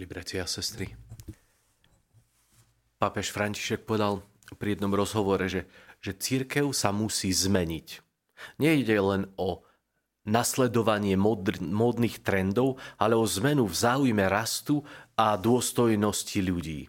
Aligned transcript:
Milí 0.00 0.16
bratia 0.16 0.40
a 0.40 0.48
sestry, 0.48 0.96
pápež 2.96 3.36
František 3.36 3.84
povedal 3.84 4.24
pri 4.56 4.72
jednom 4.72 4.96
rozhovore, 4.96 5.44
že, 5.44 5.68
že 6.00 6.16
církev 6.16 6.72
sa 6.72 6.88
musí 6.88 7.28
zmeniť. 7.28 8.00
Nejde 8.56 8.96
len 8.96 9.28
o 9.36 9.60
nasledovanie 10.24 11.20
módnych 11.60 12.24
trendov, 12.24 12.80
ale 12.96 13.12
o 13.12 13.28
zmenu 13.28 13.68
v 13.68 13.76
záujme 13.76 14.24
rastu 14.24 14.80
a 15.20 15.36
dôstojnosti 15.36 16.40
ľudí. 16.48 16.88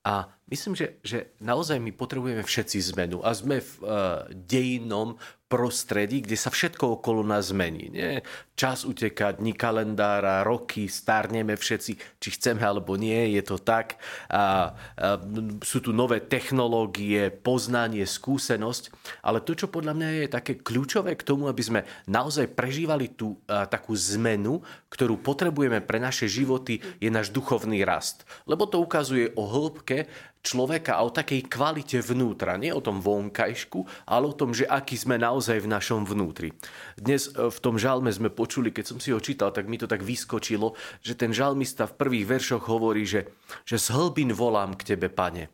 A 0.00 0.32
myslím, 0.52 0.76
že, 0.76 1.00
že 1.00 1.32
naozaj 1.40 1.80
my 1.80 1.96
potrebujeme 1.96 2.44
všetci 2.44 2.92
zmenu 2.92 3.24
a 3.24 3.32
sme 3.32 3.64
v 3.64 3.72
uh, 3.80 3.88
dejnom 4.28 5.16
prostredí, 5.52 6.24
kde 6.24 6.32
sa 6.40 6.48
všetko 6.48 6.96
okolo 6.96 7.20
nás 7.20 7.52
zmení. 7.52 7.92
Nie? 7.92 8.24
Čas 8.56 8.88
uteká, 8.88 9.36
dní 9.36 9.52
kalendára, 9.52 10.40
roky, 10.40 10.88
starneme 10.88 11.60
všetci, 11.60 11.92
či 12.16 12.28
chceme 12.40 12.64
alebo 12.64 12.96
nie, 12.96 13.36
je 13.36 13.44
to 13.44 13.60
tak. 13.60 14.00
A, 14.32 14.32
a, 14.32 15.20
sú 15.60 15.84
tu 15.84 15.92
nové 15.92 16.24
technológie, 16.24 17.28
poznanie, 17.28 18.08
skúsenosť, 18.08 18.88
ale 19.20 19.44
to, 19.44 19.52
čo 19.52 19.68
podľa 19.68 19.92
mňa 19.92 20.08
je 20.24 20.26
také 20.32 20.52
kľúčové 20.56 21.20
k 21.20 21.26
tomu, 21.28 21.52
aby 21.52 21.60
sme 21.60 21.84
naozaj 22.08 22.48
prežívali 22.56 23.12
tú 23.12 23.36
a, 23.44 23.68
takú 23.68 23.92
zmenu, 23.92 24.64
ktorú 24.88 25.20
potrebujeme 25.20 25.84
pre 25.84 26.00
naše 26.00 26.32
životy, 26.32 26.80
je 26.96 27.12
náš 27.12 27.28
duchovný 27.28 27.84
rast. 27.84 28.24
Lebo 28.48 28.64
to 28.64 28.80
ukazuje 28.80 29.36
o 29.36 29.44
hĺbke 29.44 30.08
človeka 30.42 30.98
a 30.98 31.06
o 31.06 31.14
takej 31.14 31.46
kvalite 31.46 32.02
vnútra. 32.02 32.58
Nie 32.58 32.74
o 32.74 32.82
tom 32.82 32.98
vonkajšku, 32.98 34.10
ale 34.10 34.28
o 34.28 34.34
tom, 34.34 34.50
že 34.50 34.66
aký 34.66 34.98
sme 34.98 35.16
naozaj 35.16 35.62
v 35.62 35.70
našom 35.70 36.02
vnútri. 36.02 36.50
Dnes 36.98 37.30
e, 37.30 37.48
v 37.48 37.58
tom 37.62 37.78
žalme 37.78 38.10
sme 38.10 38.28
počuli, 38.28 38.74
keď 38.74 38.84
som 38.84 38.98
si 38.98 39.14
ho 39.14 39.22
čítal, 39.22 39.54
tak 39.54 39.70
mi 39.70 39.78
to 39.78 39.86
tak 39.86 40.02
vyskočilo, 40.02 40.74
že 41.00 41.14
ten 41.14 41.30
žalmista 41.30 41.86
v 41.86 41.96
prvých 41.96 42.26
veršoch 42.38 42.66
hovorí, 42.66 43.06
že, 43.06 43.30
že 43.62 43.78
z 43.78 43.94
hlbín 43.94 44.34
volám 44.34 44.74
k 44.74 44.94
tebe, 44.94 45.06
pane. 45.08 45.48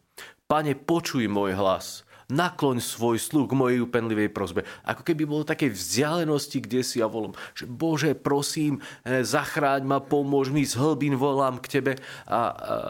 Pane, 0.48 0.72
počuj 0.72 1.28
môj 1.28 1.52
hlas 1.52 2.07
nakloň 2.28 2.84
svoj 2.84 3.16
sluch 3.16 3.48
k 3.48 3.58
mojej 3.58 3.80
upenlivej 3.80 4.28
prozbe. 4.32 4.64
Ako 4.84 5.00
keby 5.04 5.24
bolo 5.24 5.48
také 5.48 5.72
vzdialenosti, 5.72 6.60
kde 6.60 6.80
si 6.84 7.00
ja 7.00 7.08
volám, 7.08 7.32
že 7.56 7.64
Bože, 7.64 8.12
prosím, 8.12 8.80
eh, 9.04 9.24
zachráň 9.24 9.84
ma, 9.84 9.98
pomôž 10.00 10.52
mi, 10.52 10.64
z 10.64 10.76
hlbín 10.76 11.16
volám 11.16 11.56
k 11.60 11.80
Tebe. 11.80 11.92
A 12.28 12.40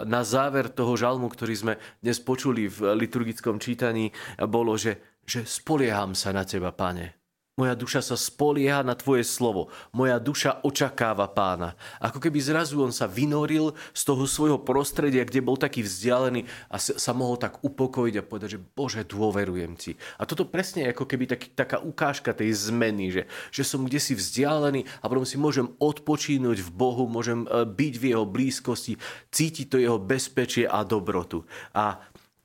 na 0.05 0.23
záver 0.27 0.71
toho 0.71 0.95
žalmu, 0.99 1.31
ktorý 1.31 1.55
sme 1.55 1.75
dnes 2.03 2.19
počuli 2.23 2.67
v 2.67 2.95
liturgickom 2.95 3.63
čítaní, 3.63 4.11
bolo, 4.47 4.75
že, 4.75 5.23
že 5.23 5.47
spolieham 5.47 6.15
sa 6.15 6.35
na 6.35 6.43
Teba, 6.43 6.75
Pane. 6.75 7.18
Moja 7.59 7.75
duša 7.75 8.07
sa 8.07 8.15
spolieha 8.15 8.87
na 8.87 8.95
Tvoje 8.95 9.27
slovo. 9.27 9.67
Moja 9.91 10.23
duša 10.23 10.63
očakáva 10.63 11.27
pána. 11.27 11.75
Ako 11.99 12.23
keby 12.23 12.39
zrazu 12.39 12.79
on 12.79 12.95
sa 12.95 13.11
vynoril 13.11 13.75
z 13.91 14.03
toho 14.07 14.31
svojho 14.31 14.63
prostredia, 14.63 15.27
kde 15.27 15.43
bol 15.43 15.59
taký 15.59 15.83
vzdialený 15.83 16.47
a 16.71 16.79
sa 16.79 17.11
mohol 17.11 17.35
tak 17.35 17.59
upokojiť 17.67 18.15
a 18.15 18.23
povedať, 18.23 18.49
že 18.55 18.63
Bože, 18.63 19.03
dôverujem 19.03 19.75
Ti. 19.75 19.99
A 20.17 20.23
toto 20.23 20.47
presne 20.47 20.87
je 20.87 20.95
ako 20.95 21.11
keby 21.11 21.35
taký, 21.35 21.51
taká 21.51 21.83
ukážka 21.83 22.31
tej 22.31 22.55
zmeny, 22.55 23.11
že, 23.11 23.23
že 23.51 23.67
som 23.67 23.83
kde 23.83 23.99
si 23.99 24.15
vzdialený 24.15 24.87
a 25.03 25.11
potom 25.11 25.27
si 25.27 25.35
môžem 25.35 25.67
odpočínuť 25.83 26.63
v 26.63 26.71
Bohu, 26.71 27.11
môžem 27.11 27.43
e, 27.43 27.67
byť 27.67 27.95
v 27.99 28.05
Jeho 28.15 28.23
blízkosti, 28.23 29.03
cítiť 29.35 29.67
to 29.67 29.83
Jeho 29.83 29.99
bezpečie 29.99 30.63
a 30.63 30.87
dobrotu. 30.87 31.43
A 31.75 31.99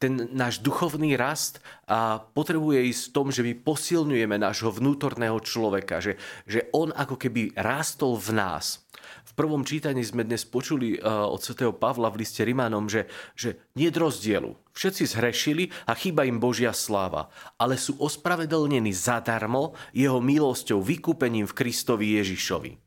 ten 0.04 0.28
náš 0.36 0.60
duchovný 0.60 1.16
rast 1.16 1.64
a 1.88 2.20
potrebuje 2.20 2.92
ísť 2.92 3.04
v 3.08 3.14
tom, 3.16 3.28
že 3.32 3.40
my 3.40 3.56
posilňujeme 3.56 4.36
nášho 4.36 4.68
vnútorného 4.76 5.40
človeka, 5.40 6.04
že, 6.04 6.20
že 6.44 6.68
on 6.76 6.92
ako 6.92 7.16
keby 7.16 7.56
rástol 7.56 8.20
v 8.20 8.36
nás. 8.36 8.84
V 9.24 9.32
prvom 9.40 9.64
čítaní 9.64 10.04
sme 10.04 10.28
dnes 10.28 10.44
počuli 10.44 11.00
uh, 11.00 11.24
od 11.32 11.40
svätého 11.40 11.72
Pavla 11.72 12.12
v 12.12 12.20
liste 12.22 12.44
Rimanom, 12.44 12.92
že, 12.92 13.08
že 13.40 13.64
nie 13.80 13.88
rozdielu. 13.88 14.52
Všetci 14.76 15.04
zhrešili 15.16 15.72
a 15.88 15.96
chýba 15.96 16.28
im 16.28 16.44
Božia 16.44 16.76
sláva, 16.76 17.32
ale 17.56 17.80
sú 17.80 17.96
ospravedlnení 18.04 18.92
zadarmo 18.92 19.72
jeho 19.96 20.20
milosťou, 20.20 20.84
vykúpením 20.84 21.48
v 21.48 21.56
Kristovi 21.56 22.20
Ježišovi. 22.20 22.83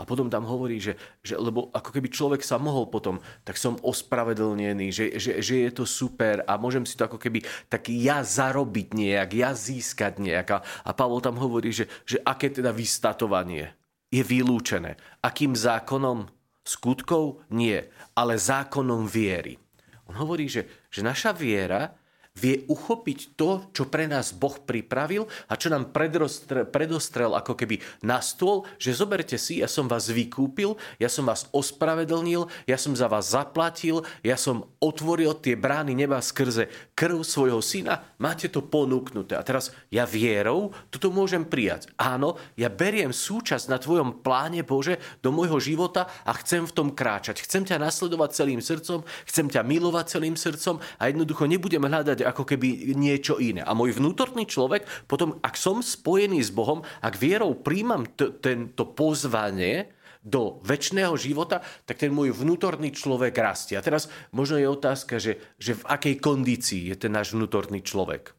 A 0.00 0.08
potom 0.08 0.32
tam 0.32 0.48
hovorí, 0.48 0.80
že, 0.80 0.96
že 1.20 1.36
lebo 1.36 1.68
ako 1.76 1.92
keby 1.92 2.08
človek 2.08 2.40
sa 2.40 2.56
mohol 2.56 2.88
potom, 2.88 3.20
tak 3.44 3.60
som 3.60 3.76
ospravedlnený, 3.84 4.88
že, 4.88 5.20
že, 5.20 5.44
že 5.44 5.68
je 5.68 5.70
to 5.76 5.84
super 5.84 6.40
a 6.48 6.56
môžem 6.56 6.88
si 6.88 6.96
to 6.96 7.04
ako 7.04 7.20
keby 7.20 7.44
taký 7.68 8.00
ja 8.00 8.24
zarobiť 8.24 8.96
nejak, 8.96 9.28
ja 9.36 9.52
získať 9.52 10.16
nejak. 10.24 10.48
A, 10.56 10.58
a 10.64 10.90
Pavol 10.96 11.20
tam 11.20 11.36
hovorí, 11.36 11.68
že, 11.68 11.84
že 12.08 12.16
aké 12.24 12.48
teda 12.48 12.72
vystatovanie 12.72 13.76
je 14.08 14.24
vylúčené. 14.24 14.96
Akým 15.20 15.52
zákonom? 15.52 16.32
Skutkov? 16.64 17.44
Nie, 17.52 17.92
ale 18.16 18.40
zákonom 18.40 19.04
viery. 19.04 19.60
On 20.08 20.16
hovorí, 20.16 20.48
že, 20.48 20.88
že 20.88 21.04
naša 21.04 21.36
viera 21.36 21.99
vie 22.40 22.64
uchopiť 22.64 23.36
to, 23.36 23.68
čo 23.76 23.84
pre 23.92 24.08
nás 24.08 24.32
Boh 24.32 24.56
pripravil 24.56 25.28
a 25.46 25.60
čo 25.60 25.68
nám 25.68 25.92
predostrel, 25.92 26.64
predostrel 26.64 27.36
ako 27.36 27.52
keby 27.52 27.76
na 28.00 28.24
stôl, 28.24 28.64
že 28.80 28.96
zoberte 28.96 29.36
si, 29.36 29.60
ja 29.60 29.68
som 29.68 29.84
vás 29.84 30.08
vykúpil, 30.08 30.80
ja 30.96 31.12
som 31.12 31.28
vás 31.28 31.44
ospravedlnil, 31.52 32.48
ja 32.64 32.80
som 32.80 32.96
za 32.96 33.04
vás 33.12 33.36
zaplatil, 33.36 34.00
ja 34.24 34.40
som 34.40 34.64
otvoril 34.80 35.36
tie 35.36 35.52
brány 35.60 35.92
neba 35.92 36.24
skrze 36.24 36.72
krv 36.96 37.20
svojho 37.20 37.60
syna, 37.60 38.16
máte 38.16 38.48
to 38.48 38.64
ponúknuté. 38.64 39.36
A 39.36 39.44
teraz 39.44 39.74
ja 39.92 40.08
vierou 40.08 40.72
toto 40.88 41.12
môžem 41.12 41.44
prijať. 41.44 41.92
Áno, 42.00 42.40
ja 42.56 42.72
beriem 42.72 43.12
súčasť 43.12 43.68
na 43.68 43.76
tvojom 43.76 44.24
pláne, 44.24 44.64
Bože, 44.64 45.02
do 45.20 45.34
môjho 45.34 45.60
života 45.60 46.08
a 46.24 46.32
chcem 46.40 46.64
v 46.64 46.72
tom 46.72 46.88
kráčať. 46.94 47.42
Chcem 47.44 47.66
ťa 47.66 47.82
nasledovať 47.82 48.30
celým 48.32 48.62
srdcom, 48.62 49.02
chcem 49.26 49.46
ťa 49.50 49.66
milovať 49.66 50.06
celým 50.16 50.38
srdcom 50.38 50.78
a 50.78 51.02
jednoducho 51.10 51.44
nebudem 51.50 51.82
hľadať 51.82 52.29
ako 52.30 52.46
keby 52.46 52.94
niečo 52.94 53.36
iné. 53.42 53.66
A 53.66 53.74
môj 53.74 53.98
vnútorný 53.98 54.46
človek, 54.46 54.86
potom 55.10 55.38
ak 55.42 55.58
som 55.58 55.82
spojený 55.82 56.40
s 56.40 56.50
Bohom, 56.54 56.86
ak 57.02 57.18
vierou 57.18 57.58
príjmam 57.58 58.06
t- 58.06 58.32
tento 58.38 58.88
pozvanie, 58.94 59.92
do 60.20 60.60
väčšného 60.68 61.16
života, 61.16 61.64
tak 61.88 61.96
ten 61.96 62.12
môj 62.12 62.36
vnútorný 62.36 62.92
človek 62.92 63.32
rastie. 63.40 63.80
A 63.80 63.84
teraz 63.84 64.12
možno 64.36 64.60
je 64.60 64.68
otázka, 64.68 65.16
že, 65.16 65.40
že 65.56 65.80
v 65.80 65.86
akej 65.88 66.14
kondícii 66.20 66.92
je 66.92 66.96
ten 67.00 67.12
náš 67.16 67.32
vnútorný 67.32 67.80
človek. 67.80 68.36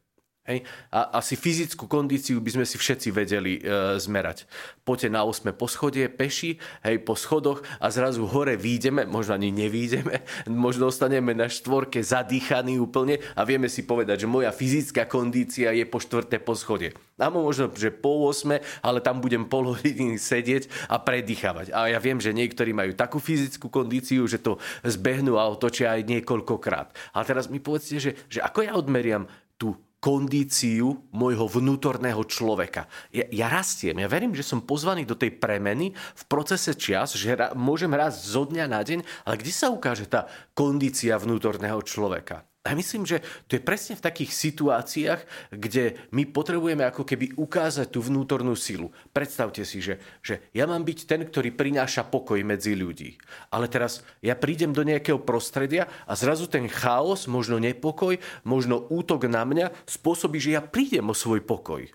Hej? 0.52 0.68
A 0.92 1.16
asi 1.24 1.40
fyzickú 1.40 1.88
kondíciu 1.88 2.44
by 2.44 2.60
sme 2.60 2.66
si 2.68 2.76
všetci 2.76 3.10
vedeli 3.16 3.64
e, 3.64 3.96
zmerať. 3.96 4.44
Poďte 4.84 5.10
na 5.16 5.24
8 5.24 5.56
poschodie, 5.56 6.12
peši, 6.12 6.60
hej, 6.84 7.00
po 7.08 7.16
schodoch 7.16 7.64
a 7.80 7.88
zrazu 7.88 8.28
hore 8.28 8.60
výjdeme, 8.60 9.08
možno 9.08 9.40
ani 9.40 9.56
nevídeme, 9.56 10.28
možno 10.52 10.92
ostaneme 10.92 11.32
na 11.32 11.48
štvorke 11.48 12.04
zadýchaní 12.04 12.76
úplne 12.78 13.24
a 13.40 13.48
vieme 13.48 13.72
si 13.72 13.88
povedať, 13.88 14.28
že 14.28 14.28
moja 14.28 14.52
fyzická 14.52 15.08
kondícia 15.08 15.72
je 15.72 15.88
po 15.88 16.04
štvrté 16.04 16.44
poschodie. 16.44 16.92
A 17.22 17.30
možno, 17.30 17.70
že 17.72 17.94
po 17.94 18.28
8, 18.28 18.82
ale 18.82 19.00
tam 19.00 19.22
budem 19.22 19.46
pol 19.46 19.78
hodiny 19.78 20.18
sedieť 20.18 20.90
a 20.90 20.98
predýchavať. 20.98 21.70
A 21.70 21.94
ja 21.94 22.02
viem, 22.02 22.18
že 22.18 22.34
niektorí 22.34 22.74
majú 22.74 22.98
takú 22.98 23.22
fyzickú 23.22 23.70
kondíciu, 23.70 24.26
že 24.26 24.42
to 24.42 24.58
zbehnú 24.82 25.38
a 25.38 25.46
otočia 25.46 25.94
aj 25.94 26.10
niekoľkokrát. 26.10 26.90
A 27.14 27.22
teraz 27.22 27.46
mi 27.46 27.62
povedzte, 27.62 28.02
že, 28.02 28.12
že 28.26 28.42
ako 28.42 28.60
ja 28.66 28.74
odmeriam 28.74 29.30
tú 29.62 29.78
kondíciu 30.02 31.08
môjho 31.14 31.46
vnútorného 31.46 32.26
človeka. 32.26 32.90
Ja, 33.14 33.30
ja 33.30 33.48
rastiem, 33.48 34.02
ja 34.02 34.10
verím, 34.10 34.34
že 34.34 34.42
som 34.42 34.66
pozvaný 34.66 35.06
do 35.06 35.14
tej 35.14 35.38
premeny 35.38 35.94
v 35.94 36.24
procese 36.26 36.74
čas, 36.74 37.14
že 37.14 37.38
ra, 37.38 37.54
môžem 37.54 37.94
rásť 37.94 38.20
zo 38.26 38.44
dňa 38.50 38.66
na 38.66 38.82
deň, 38.82 39.06
ale 39.30 39.36
kde 39.38 39.54
sa 39.54 39.70
ukáže 39.70 40.10
tá 40.10 40.26
kondícia 40.58 41.16
vnútorného 41.22 41.80
človeka? 41.86 42.51
A 42.62 42.78
myslím, 42.78 43.10
že 43.10 43.26
to 43.50 43.58
je 43.58 43.62
presne 43.62 43.98
v 43.98 44.06
takých 44.06 44.38
situáciách, 44.38 45.22
kde 45.50 45.98
my 46.14 46.30
potrebujeme 46.30 46.86
ako 46.86 47.02
keby 47.10 47.34
ukázať 47.34 47.90
tú 47.90 48.06
vnútornú 48.06 48.54
silu. 48.54 48.94
Predstavte 49.10 49.66
si, 49.66 49.82
že, 49.82 49.98
že 50.22 50.46
ja 50.54 50.70
mám 50.70 50.86
byť 50.86 51.10
ten, 51.10 51.26
ktorý 51.26 51.58
prináša 51.58 52.06
pokoj 52.06 52.38
medzi 52.46 52.78
ľudí. 52.78 53.18
Ale 53.50 53.66
teraz 53.66 54.06
ja 54.22 54.38
prídem 54.38 54.78
do 54.78 54.85
nejakého 54.85 55.18
prostredia 55.18 55.90
a 56.06 56.14
zrazu 56.14 56.46
ten 56.46 56.70
chaos, 56.70 57.26
možno 57.26 57.58
nepokoj, 57.58 58.22
možno 58.46 58.85
útok 58.94 59.26
na 59.26 59.41
mňa 59.41 59.74
spôsobí, 59.90 60.38
že 60.38 60.53
ja 60.53 60.62
prídem 60.62 61.09
o 61.09 61.18
svoj 61.18 61.41
pokoj. 61.41 61.90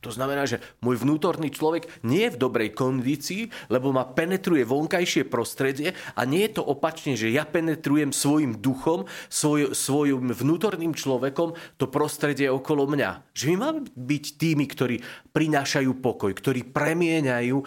To 0.00 0.08
znamená, 0.08 0.48
že 0.48 0.64
môj 0.80 1.04
vnútorný 1.04 1.52
človek 1.52 1.84
nie 2.08 2.24
je 2.24 2.32
v 2.32 2.40
dobrej 2.40 2.72
kondícii, 2.72 3.52
lebo 3.68 3.92
ma 3.92 4.08
penetruje 4.08 4.64
vonkajšie 4.64 5.28
prostredie 5.28 5.92
a 6.16 6.24
nie 6.24 6.48
je 6.48 6.56
to 6.56 6.62
opačne, 6.64 7.20
že 7.20 7.28
ja 7.28 7.44
penetrujem 7.44 8.08
svojim 8.08 8.56
duchom, 8.56 9.04
svoj, 9.28 9.76
svojim 9.76 10.32
vnútorným 10.32 10.96
človekom 10.96 11.52
to 11.76 11.84
prostredie 11.92 12.48
okolo 12.48 12.88
mňa. 12.88 13.36
Že 13.36 13.44
my 13.52 13.56
máme 13.60 13.80
byť 13.92 14.24
tými, 14.40 14.64
ktorí 14.64 14.96
prinášajú 15.36 16.00
pokoj, 16.00 16.32
ktorí 16.32 16.72
premieňajú 16.72 17.56
uh, 17.60 17.66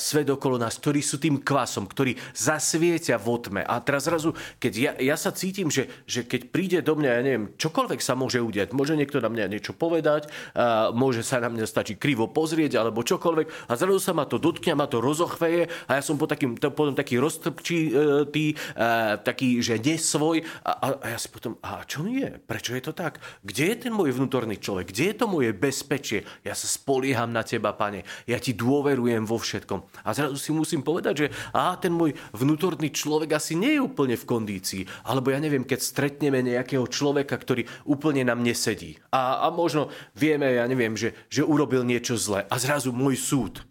svet 0.00 0.32
okolo 0.32 0.56
nás, 0.56 0.80
ktorí 0.80 1.04
sú 1.04 1.20
tým 1.20 1.44
kvasom, 1.44 1.84
ktorí 1.84 2.16
zasvietia 2.32 3.20
v 3.20 3.26
otme. 3.28 3.60
A 3.68 3.84
teraz 3.84 4.08
zrazu, 4.08 4.32
keď 4.56 4.72
ja, 4.72 4.92
ja 4.96 5.16
sa 5.20 5.28
cítim, 5.36 5.68
že, 5.68 5.92
že 6.08 6.24
keď 6.24 6.40
príde 6.48 6.78
do 6.80 6.96
mňa, 6.96 7.10
ja 7.20 7.22
neviem, 7.22 7.46
čokoľvek 7.60 8.00
sa 8.00 8.16
môže 8.16 8.40
udiať, 8.40 8.72
môže 8.72 8.96
niekto 8.96 9.20
na 9.20 9.28
mňa 9.28 9.52
niečo 9.52 9.76
povedať, 9.76 10.32
uh, 10.56 10.88
môže 10.96 11.20
sa 11.20 11.36
na 11.38 11.49
mňa 11.50 11.66
stačí 11.66 11.98
krivo 11.98 12.30
pozrieť 12.30 12.80
alebo 12.80 13.02
čokoľvek 13.04 13.68
a 13.68 13.72
zrazu 13.74 14.00
sa 14.00 14.12
ma 14.14 14.24
to 14.24 14.38
dotkne, 14.38 14.78
ma 14.78 14.86
to 14.86 15.02
rozochveje 15.02 15.68
a 15.90 15.98
ja 15.98 16.02
som 16.02 16.16
po 16.16 16.30
takým, 16.30 16.56
potom 16.56 16.94
taký 16.94 17.18
roztrpčí, 17.18 17.78
e, 17.90 17.92
tý, 18.30 18.54
e, 18.54 18.86
taký, 19.20 19.60
že 19.60 19.82
nesvoj 19.82 20.42
a, 20.64 20.70
a, 20.70 20.86
a 21.02 21.06
ja 21.12 21.18
si 21.18 21.28
potom, 21.28 21.58
a 21.60 21.82
čo 21.84 22.06
mi 22.06 22.22
je? 22.22 22.30
Prečo 22.38 22.72
je 22.78 22.82
to 22.86 22.92
tak? 22.94 23.18
Kde 23.42 23.74
je 23.74 23.76
ten 23.88 23.92
môj 23.92 24.14
vnútorný 24.14 24.56
človek? 24.56 24.94
Kde 24.94 25.04
je 25.12 25.16
to 25.18 25.26
moje 25.26 25.50
bezpečie? 25.50 26.22
Ja 26.46 26.54
sa 26.54 26.70
spolieham 26.70 27.34
na 27.34 27.42
teba, 27.42 27.74
pane. 27.74 28.06
Ja 28.24 28.38
ti 28.38 28.54
dôverujem 28.54 29.26
vo 29.26 29.40
všetkom. 29.40 30.06
A 30.06 30.14
zrazu 30.14 30.38
si 30.38 30.54
musím 30.54 30.86
povedať, 30.86 31.14
že 31.14 31.26
a 31.56 31.74
ten 31.80 31.90
môj 31.90 32.14
vnútorný 32.36 32.92
človek 32.92 33.36
asi 33.36 33.56
nie 33.56 33.76
je 33.76 33.84
úplne 33.84 34.14
v 34.14 34.28
kondícii. 34.28 34.82
Alebo 35.08 35.32
ja 35.32 35.40
neviem, 35.42 35.66
keď 35.66 35.80
stretneme 35.80 36.44
nejakého 36.44 36.84
človeka, 36.86 37.34
ktorý 37.34 37.66
úplne 37.88 38.22
nám 38.26 38.44
nesedí. 38.44 39.00
A, 39.10 39.44
a 39.44 39.46
možno 39.50 39.88
vieme, 40.14 40.54
ja 40.54 40.64
neviem, 40.68 40.94
že, 40.94 41.16
že 41.26 41.39
urobil 41.44 41.86
niečo 41.86 42.16
zlé. 42.16 42.46
A 42.48 42.56
zrazu 42.60 42.90
môj 42.90 43.16
súd 43.16 43.64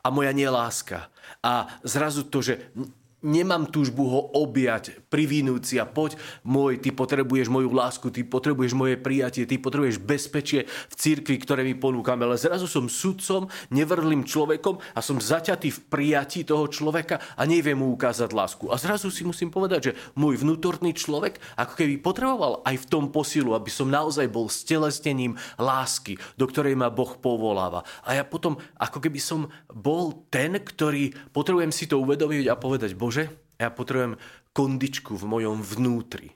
a 0.00 0.08
moja 0.08 0.32
neláska. 0.32 1.12
A 1.44 1.68
zrazu 1.84 2.24
to, 2.26 2.40
že 2.40 2.72
nemám 3.20 3.68
túžbu 3.68 4.08
ho 4.08 4.20
objať, 4.36 4.96
privinúť 5.12 5.62
si 5.64 5.76
a 5.76 5.86
poď 5.88 6.16
môj, 6.44 6.80
ty 6.80 6.92
potrebuješ 6.92 7.52
moju 7.52 7.70
lásku, 7.72 8.08
ty 8.08 8.24
potrebuješ 8.24 8.72
moje 8.72 8.96
prijatie, 8.96 9.44
ty 9.44 9.60
potrebuješ 9.60 10.00
bezpečie 10.00 10.64
v 10.66 10.94
cirkvi, 10.96 11.36
ktoré 11.40 11.64
mi 11.64 11.76
ponúkame. 11.76 12.24
Ale 12.24 12.40
zrazu 12.40 12.64
som 12.64 12.88
sudcom, 12.88 13.48
nevrlým 13.72 14.24
človekom 14.24 14.80
a 14.96 15.00
som 15.04 15.20
zaťatý 15.20 15.68
v 15.68 15.80
prijatí 15.92 16.48
toho 16.48 16.66
človeka 16.66 17.20
a 17.36 17.44
neviem 17.44 17.76
mu 17.76 17.92
ukázať 17.92 18.32
lásku. 18.32 18.64
A 18.72 18.80
zrazu 18.80 19.12
si 19.12 19.22
musím 19.22 19.52
povedať, 19.52 19.92
že 19.92 19.96
môj 20.16 20.40
vnútorný 20.40 20.96
človek 20.96 21.36
ako 21.60 21.76
keby 21.76 22.00
potreboval 22.00 22.64
aj 22.64 22.76
v 22.80 22.88
tom 22.88 23.12
posilu, 23.12 23.52
aby 23.52 23.68
som 23.68 23.92
naozaj 23.92 24.30
bol 24.32 24.48
stelesnením 24.48 25.36
lásky, 25.60 26.16
do 26.40 26.48
ktorej 26.48 26.72
ma 26.78 26.88
Boh 26.88 27.18
povoláva. 27.20 27.84
A 28.06 28.16
ja 28.16 28.24
potom 28.24 28.56
ako 28.80 28.98
keby 29.02 29.20
som 29.20 29.52
bol 29.68 30.24
ten, 30.32 30.56
ktorý 30.56 31.12
potrebujem 31.34 31.74
si 31.74 31.84
to 31.84 32.00
uvedomiť 32.00 32.46
a 32.48 32.56
povedať, 32.56 32.94
Bože, 32.94 33.09
Bože, 33.10 33.26
ja 33.58 33.74
potrebujem 33.74 34.22
kondičku 34.54 35.18
v 35.18 35.26
mojom 35.26 35.66
vnútri. 35.66 36.30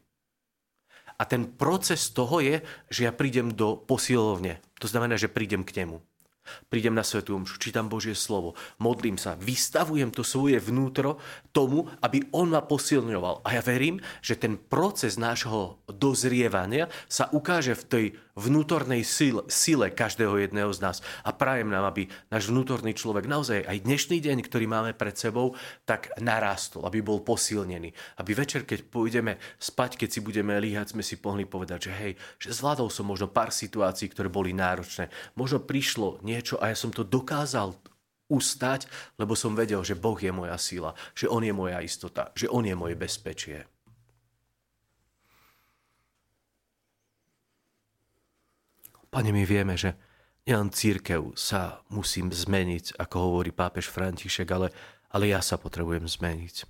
A 1.15 1.23
ten 1.23 1.47
proces 1.47 2.11
toho 2.11 2.43
je, 2.43 2.67
že 2.91 3.07
ja 3.07 3.15
prídem 3.15 3.55
do 3.55 3.79
posilovne. 3.79 4.59
To 4.83 4.91
znamená, 4.91 5.15
že 5.15 5.31
prídem 5.31 5.63
k 5.63 5.87
nemu. 5.87 6.03
Prídem 6.75 6.99
na 6.99 7.07
Svetú 7.07 7.39
Omšu, 7.39 7.63
čítam 7.63 7.87
Božie 7.87 8.19
slovo, 8.19 8.59
modlím 8.83 9.15
sa, 9.15 9.39
vystavujem 9.39 10.11
to 10.11 10.27
svoje 10.27 10.59
vnútro 10.59 11.23
tomu, 11.55 11.87
aby 12.03 12.27
On 12.35 12.51
ma 12.51 12.67
posilňoval. 12.67 13.47
A 13.47 13.55
ja 13.55 13.63
verím, 13.63 14.03
že 14.19 14.35
ten 14.35 14.59
proces 14.59 15.15
nášho 15.15 15.79
dozrievania 15.87 16.91
sa 17.07 17.31
ukáže 17.31 17.79
v 17.79 17.85
tej 17.87 18.05
vnútornej 18.35 19.07
sile, 19.07 19.47
sile 19.47 19.95
každého 19.95 20.39
jedného 20.43 20.71
z 20.75 20.83
nás. 20.83 20.97
A 21.23 21.31
prajem 21.31 21.71
nám, 21.71 21.87
aby 21.87 22.11
náš 22.31 22.51
vnútorný 22.51 22.95
človek 22.95 23.31
naozaj 23.31 23.63
aj 23.63 23.87
dnešný 23.87 24.19
deň, 24.19 24.39
ktorý 24.47 24.67
máme 24.67 24.93
pred 24.95 25.15
sebou, 25.15 25.55
tak 25.87 26.11
narástol, 26.19 26.87
aby 26.87 27.01
bol 27.01 27.23
posilnený. 27.23 27.95
Aby 28.19 28.35
večer, 28.35 28.67
keď 28.67 28.91
pôjdeme 28.91 29.39
spať, 29.59 29.97
keď 29.97 30.09
si 30.11 30.21
budeme 30.21 30.59
líhať, 30.59 30.95
sme 30.95 31.07
si 31.07 31.19
pohli 31.19 31.47
povedať, 31.47 31.91
že 31.91 31.93
hej, 31.95 32.13
že 32.43 32.51
zvládol 32.51 32.91
som 32.91 33.07
možno 33.07 33.31
pár 33.31 33.55
situácií, 33.55 34.11
ktoré 34.11 34.27
boli 34.27 34.51
náročné. 34.51 35.09
Možno 35.39 35.63
prišlo 35.63 36.19
niečo 36.27 36.59
a 36.59 36.75
ja 36.75 36.77
som 36.77 36.91
to 36.91 37.07
dokázal 37.07 37.79
ustať, 38.29 38.89
lebo 39.21 39.37
som 39.37 39.53
vedel, 39.53 39.85
že 39.85 39.95
Boh 39.99 40.17
je 40.17 40.33
moja 40.33 40.57
sila, 40.57 40.97
že 41.13 41.29
On 41.29 41.45
je 41.45 41.53
moja 41.53 41.79
istota, 41.85 42.33
že 42.33 42.49
On 42.49 42.65
je 42.65 42.73
moje 42.73 42.97
bezpečie. 42.97 43.74
Pane, 49.15 49.31
my 49.31 49.47
vieme, 49.47 49.79
že 49.79 49.95
nielen 50.43 50.75
církev 50.75 51.39
sa 51.39 51.87
musím 51.87 52.35
zmeniť, 52.35 52.99
ako 52.99 53.17
hovorí 53.31 53.55
pápež 53.55 53.87
František, 53.87 54.51
ale, 54.51 54.75
ale 55.15 55.31
ja 55.31 55.39
sa 55.39 55.55
potrebujem 55.55 56.11
zmeniť, 56.11 56.67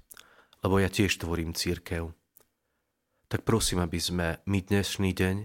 lebo 0.61 0.77
ja 0.77 0.93
tiež 0.93 1.17
tvorím 1.17 1.57
církev. 1.57 2.13
Tak 3.33 3.49
prosím, 3.49 3.81
aby 3.81 3.97
sme 3.97 4.45
my 4.45 4.61
dnešný 4.61 5.17
deň 5.17 5.37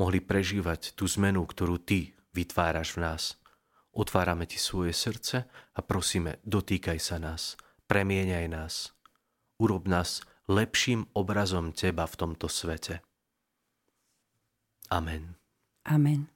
mohli 0.00 0.24
prežívať 0.24 0.96
tú 0.96 1.04
zmenu, 1.04 1.44
ktorú 1.44 1.76
Ty 1.76 2.16
vytváraš 2.32 2.96
v 2.96 3.04
nás. 3.04 3.22
Otvárame 3.92 4.48
Ti 4.48 4.56
svoje 4.56 4.96
srdce 4.96 5.44
a 5.76 5.80
prosíme, 5.84 6.40
dotýkaj 6.40 6.96
sa 6.96 7.20
nás, 7.20 7.60
premieňaj 7.84 8.46
nás. 8.48 8.96
Urob 9.60 9.84
nás 9.88 10.24
lepším 10.48 11.08
obrazom 11.12 11.76
Teba 11.76 12.08
v 12.08 12.16
tomto 12.16 12.48
svete. 12.48 13.04
Amen. 14.88 15.36
Amen. 15.84 16.35